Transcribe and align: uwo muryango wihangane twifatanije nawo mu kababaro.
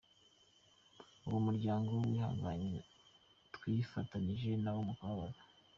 uwo 1.25 1.39
muryango 1.45 1.89
wihangane 2.03 2.71
twifatanije 3.55 4.49
nawo 4.63 4.81
mu 4.89 4.93
kababaro. 4.99 5.41